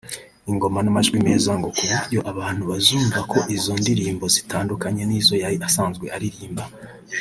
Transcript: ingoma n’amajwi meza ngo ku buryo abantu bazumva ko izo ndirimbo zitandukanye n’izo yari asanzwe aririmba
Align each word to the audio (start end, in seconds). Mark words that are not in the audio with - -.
ingoma 0.51 0.79
n’amajwi 0.81 1.17
meza 1.27 1.51
ngo 1.59 1.67
ku 1.77 1.83
buryo 1.91 2.19
abantu 2.31 2.63
bazumva 2.71 3.19
ko 3.31 3.37
izo 3.55 3.73
ndirimbo 3.81 4.25
zitandukanye 4.35 5.03
n’izo 5.05 5.35
yari 5.43 5.57
asanzwe 5.67 6.05
aririmba 6.15 6.63